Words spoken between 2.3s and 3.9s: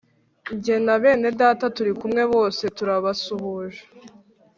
bose turabasuhuje